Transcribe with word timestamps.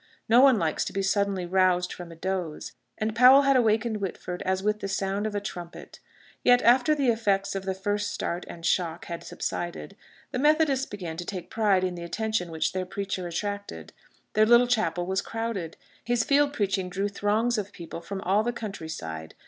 No 0.27 0.41
one 0.41 0.57
likes 0.57 0.83
to 0.85 0.93
be 0.93 1.03
suddenly 1.03 1.45
roused 1.45 1.93
from 1.93 2.11
a 2.11 2.15
doze, 2.15 2.71
and 2.97 3.15
Powell 3.15 3.43
had 3.43 3.55
awakened 3.55 3.97
Whitford 3.97 4.41
as 4.47 4.63
with 4.63 4.79
the 4.79 4.87
sound 4.87 5.27
of 5.27 5.35
a 5.35 5.39
trumpet. 5.39 5.99
Yet, 6.43 6.63
after 6.63 6.95
the 6.95 7.09
effects 7.09 7.53
of 7.53 7.65
the 7.65 7.75
first 7.75 8.11
start 8.11 8.43
and 8.49 8.65
shock 8.65 9.05
had 9.05 9.23
subsided, 9.23 9.95
the 10.31 10.39
Methodists 10.39 10.87
began 10.87 11.17
to 11.17 11.25
take 11.25 11.51
pride 11.51 11.83
in 11.83 11.93
the 11.93 12.01
attention 12.03 12.49
which 12.49 12.73
their 12.73 12.87
preacher 12.87 13.27
attracted. 13.27 13.93
Their 14.33 14.47
little 14.47 14.65
chapel 14.65 15.05
was 15.05 15.21
crowded. 15.21 15.77
His 16.03 16.23
field 16.23 16.51
preaching 16.51 16.89
drew 16.89 17.07
throngs 17.07 17.59
of 17.59 17.71
people 17.71 18.01
from 18.01 18.21
all 18.21 18.41
the 18.41 18.51
country 18.53 18.89
side. 18.89 19.35